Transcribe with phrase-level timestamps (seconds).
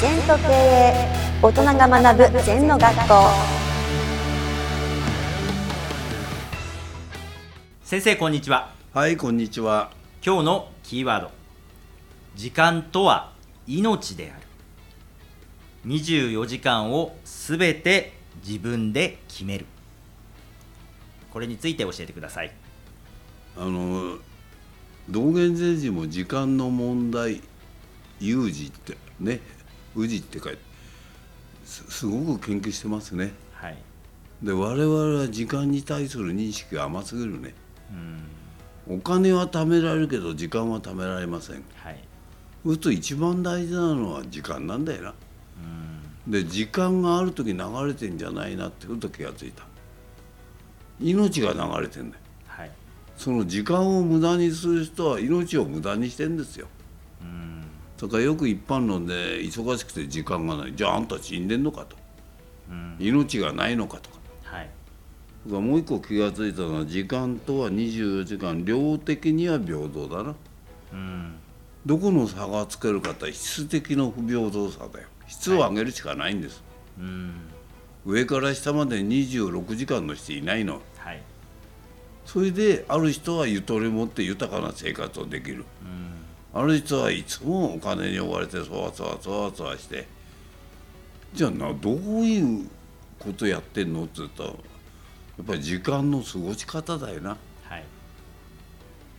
[0.00, 0.94] 全と経営
[1.42, 3.14] 大人が学ぶ全の学校。
[7.84, 8.72] 先生こんにちは。
[8.94, 9.90] はい、こんにちは。
[10.24, 11.30] 今日のキーワード。
[12.34, 13.34] 時間とは
[13.66, 14.46] 命である。
[15.86, 19.66] 24時間をすべて自分で決める。
[21.30, 22.52] これについて教えてください。
[23.54, 24.16] あの
[25.10, 27.42] 道元禅師も時間の問題
[28.18, 29.40] 有事ってね
[29.96, 30.58] 宇治って書いて
[31.64, 33.32] すすごく研究してますね。
[33.52, 33.78] はい。
[34.42, 37.54] で我々は時間に対する認識が甘すぎるね。
[38.88, 38.96] うん。
[38.96, 41.62] お金は貯められるけど時間は貯められません。
[41.76, 41.98] はい。
[42.64, 45.14] そうすると一番大事なのは時間なんだよな。
[46.26, 46.32] うん。
[46.32, 49.64] で時間がある時流れてんじゃないなってふと気がついた。
[51.00, 52.22] 命が流れてんだよ。
[52.46, 52.70] はい。
[53.16, 56.68] その時間を無駄にする人は命を無駄にしてんですよ
[58.02, 60.74] うんだからよく一般論で忙しくて時間がない。
[60.74, 61.96] じゃああんた死んでんのかと。
[62.70, 62.96] うん。
[62.98, 64.16] 命がないのかとか。
[64.42, 64.70] はい。
[65.44, 68.64] だからもう一個気が付いたのは時間とは24時間。
[68.64, 70.34] 量的には平等だな。
[70.92, 71.34] うん。
[71.84, 75.06] どこの差がつけるかって質的の不平等さだよ。
[75.28, 76.62] 質を上げるしかないんです、
[76.98, 77.34] うん。
[78.04, 80.80] 上から下まで26時間の人いないの。
[80.96, 81.22] はい。
[82.26, 85.64] それである人はゆとり持って豊かな生活をできる。
[85.82, 85.99] うん
[86.52, 90.06] ある人はいつもお金に追われてそわそわそわそわして
[91.32, 92.68] じゃあなどういう
[93.18, 94.04] ことやってんの？
[94.04, 94.54] って言ったらや
[95.42, 97.36] っぱり時間の過ごし方だよな。
[97.62, 97.84] はい。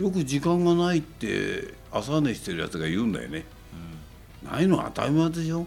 [0.00, 3.44] よく時間がないって朝寝してるやつが言うんだよね。
[4.42, 5.66] ないのは当たり前でしょ。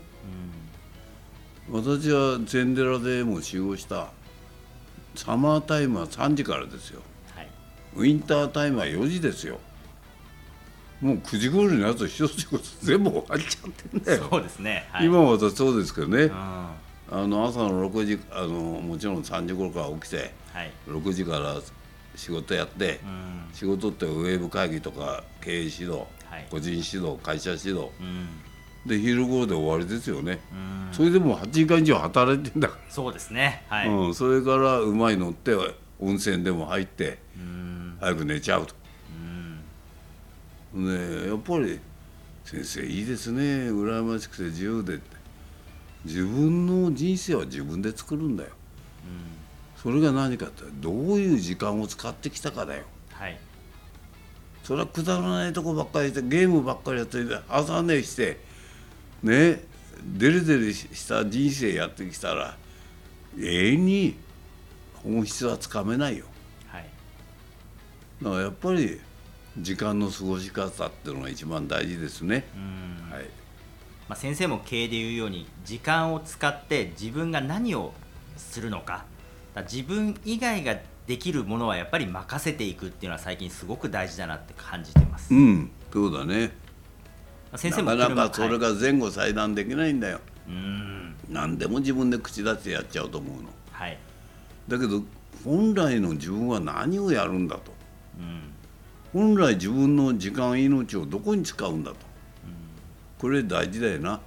[1.69, 4.07] 私は禅寺でも使用した。
[5.15, 7.01] サマータイムは3時からですよ。
[7.35, 7.49] はい。
[7.95, 9.59] ウィンタータイムは4時ですよ
[11.01, 14.27] もう9時頃のやつ一つ仕事全部終わっちゃってんだよ。
[14.29, 14.87] そうですね。
[14.91, 15.07] はい。
[15.07, 16.23] 今は私そうですけどね。
[16.23, 16.31] うん。
[16.31, 16.71] は
[17.13, 20.31] あの朝の6時あのもちろん3時頃から起きて
[20.87, 20.89] い。
[20.89, 21.59] 6時から
[22.15, 23.49] 仕事やってうん。
[23.53, 26.47] 仕事ってウェブ会議とか経営指導はい。
[26.49, 27.89] 個人指導会社指導。
[27.99, 28.27] うん。
[28.85, 30.39] で昼頃で終わりですよね。
[30.51, 30.89] うん。
[30.91, 33.65] それでもう8時間以上働いてんだかそうですね。
[33.69, 33.87] はい。
[33.87, 35.55] ら、うん、それからうまいのって
[35.99, 37.97] 温泉でも入ってうん。
[37.99, 38.80] 早く寝ちゃうと。
[40.73, 41.79] うんねやっぱり
[42.43, 43.41] 先生いいですね。
[43.69, 45.21] 羨ましくて自由でって。
[46.05, 48.49] 自分の人生は自分で作るんだよ。
[49.81, 52.83] それが何かってどういう時間を使ってきたかだよ。
[53.13, 53.39] はい。
[54.63, 57.17] それはくだらないとこばっかりしてゲームばっかりやって
[57.49, 58.39] 朝寝して
[59.23, 59.63] ね
[60.05, 62.55] デレデレした人生やってきたら
[63.39, 64.15] 永遠に
[65.03, 66.25] 本質はつかめないよ。
[66.67, 66.85] はい。
[68.21, 68.99] だからやっぱり
[69.57, 73.11] 時間の過ごし方っていうのが一番大事ですね、うん。
[73.11, 73.25] はい。
[74.07, 77.93] まあ、先生も経営で言うように時間を使って自分が何を
[78.37, 79.05] するのか。
[79.69, 86.51] 自分以外ができるものはやっぱり任せていくっていうのは最近すごく大事だなって感じてます、まうん、そうだね。
[87.51, 88.59] あ先生もなかなかそれはい。
[88.59, 90.21] が前後裁断できないんだよ。
[90.47, 91.15] うん。
[91.29, 93.49] 何でも自分で口出してやっちゃうと思うの。
[93.71, 93.97] はい。
[94.69, 95.03] だけど
[95.43, 97.73] 本来の自分は何をやるんだと。
[98.17, 98.51] うん
[99.13, 101.97] 本来自分の時間命をどこに使うんだと。
[103.19, 104.09] これ大事だよな。
[104.11, 104.21] はい。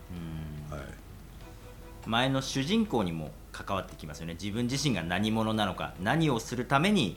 [2.07, 7.17] 前の主人公にも関わってきますよね自分自身が何者なのか何をするために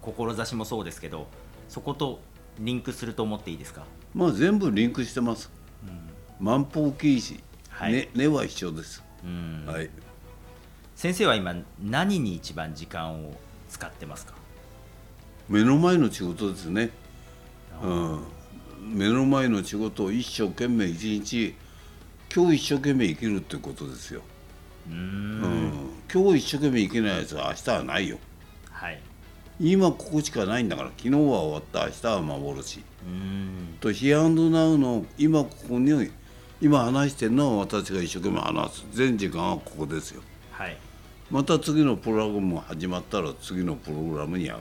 [0.00, 1.28] 志もそうですけど
[1.68, 2.18] そこと
[2.58, 3.84] リンクすると思っていいですか？
[4.14, 5.50] まあ全部リンクしてます。
[6.40, 7.20] 万法起意
[7.68, 9.04] はいね根は一緒です。
[9.22, 9.90] うんはい。
[10.96, 13.32] 先生は今何に一番時間を
[13.68, 14.34] 使ってますか？
[15.50, 16.90] 目の前の仕事ですね。
[17.82, 18.20] うん。
[18.84, 21.56] 目の前の仕事を一生懸命一日
[22.32, 24.22] 今日一生懸命生きるってことですよ。
[24.88, 25.40] うん。
[25.40, 25.72] ん、
[26.12, 28.18] 今日一生懸命生きないやつは明日はないよ。
[28.70, 29.00] はい。
[29.58, 32.78] 今ここしかないんだから昨日は終わった明日は幻。
[32.78, 33.76] うーん。
[33.80, 36.12] とヒアンドナウの今ここに
[36.60, 38.86] 今話してるのは私が一生懸命話す。
[38.92, 40.22] 全時間はここですよ。
[40.52, 40.76] はい。
[41.28, 44.60] また次のプログラムが始まったら次のプログラムにやる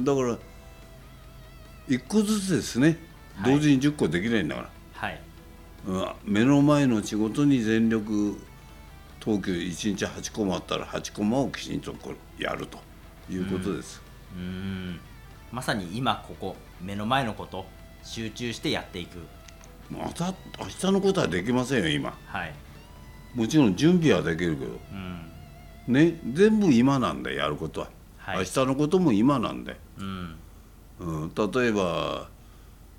[0.00, 0.38] だから
[1.88, 2.98] 一個ずつですね。
[3.36, 3.54] はい。
[3.54, 5.20] 同時に10個できないんだから、はい。
[5.86, 6.12] うん。
[6.24, 8.38] 目の前の仕事に全力
[9.20, 12.78] 投球1日8コマあったら8コマをきちんとこうやると
[13.30, 14.00] いうことです、
[14.36, 15.00] うーん。
[15.50, 17.66] まさに今ここ目の前のこと
[18.04, 19.18] 集中してやっていく。
[19.90, 22.16] また明日のことはできませんよ今。
[22.26, 22.54] はい。
[23.34, 24.78] もちろん準備はできるけど。
[25.88, 25.94] うん。
[25.94, 26.20] ね。
[26.32, 27.97] 全部今なんだよやることは、はい
[28.36, 30.36] 明日のことも今なんだよ、うん。
[31.00, 32.28] うん、例えば、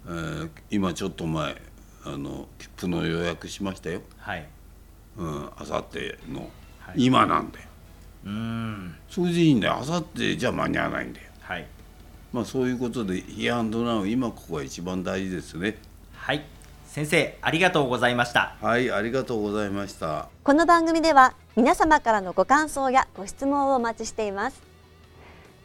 [0.07, 1.55] えー今ちょっと前
[2.05, 4.01] あの切符の予約しましたよ。
[4.17, 4.47] はい。
[5.17, 5.49] うん。
[5.57, 6.49] あさっての、
[6.79, 7.05] はい。
[7.05, 7.65] 今なんだよ
[8.25, 8.95] うーん。
[9.09, 9.77] それでいいんだよ。
[9.77, 11.27] あさってじゃ間に合わないんだよ。
[11.41, 11.67] はい。
[12.31, 15.77] まあそういうことでヒアンドナウ今ここが一番大事ですね。
[16.13, 16.43] はい。
[16.85, 18.55] 先生ありがとうございました。
[18.61, 20.29] はいありがとうございました。
[20.43, 24.68] この番組では皆様からのご感想やご質問をお待ちしています